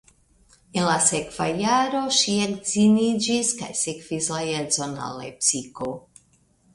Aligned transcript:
En 0.79 0.85
la 0.85 0.93
sekva 1.07 1.45
jaro 1.63 1.99
ŝi 2.19 2.33
edziniĝis 2.45 3.51
kaj 3.59 3.69
sekvis 3.81 4.31
la 4.35 4.39
edzon 4.63 4.97
al 5.09 5.21
Lepsiko. 5.25 5.91